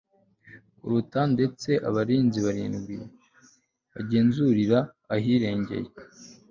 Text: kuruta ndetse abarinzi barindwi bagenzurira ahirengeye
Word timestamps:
kuruta 0.77 1.19
ndetse 1.33 1.69
abarinzi 1.87 2.39
barindwi 2.45 2.95
bagenzurira 3.93 4.79
ahirengeye 5.15 5.89